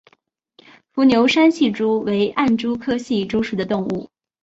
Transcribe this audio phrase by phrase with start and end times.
[0.91, 4.09] 伏牛山隙蛛为暗蛛科隙蛛属的动物。